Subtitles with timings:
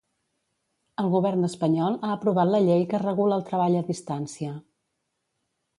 [1.03, 4.57] El Govern espanyol ha aprovat la llei que regula el treball a distància.